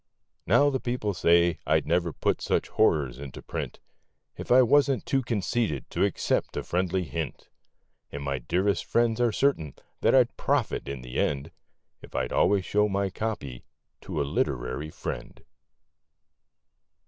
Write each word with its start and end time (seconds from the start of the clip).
Now 0.47 0.71
the 0.71 0.79
people 0.79 1.13
say 1.13 1.59
I'd 1.67 1.85
never 1.85 2.11
put 2.11 2.41
such 2.41 2.69
horrors 2.69 3.19
into 3.19 3.43
print 3.43 3.79
If 4.35 4.51
I 4.51 4.63
wasn't 4.63 5.05
too 5.05 5.21
conceited 5.21 5.87
to 5.91 6.03
accept 6.03 6.57
a 6.57 6.63
friendly 6.63 7.03
hint, 7.03 7.49
And 8.11 8.23
my 8.23 8.39
dearest 8.39 8.83
friends 8.83 9.21
are 9.21 9.31
certain 9.31 9.75
that 9.99 10.15
I'd 10.15 10.35
profit 10.37 10.87
in 10.87 11.03
the 11.03 11.19
end 11.19 11.51
If 12.01 12.15
I'd 12.15 12.33
always 12.33 12.65
show 12.65 12.89
my 12.89 13.11
copy 13.11 13.63
to 14.01 14.19
a 14.19 14.23
literary 14.25 14.89
friend. 14.89 15.39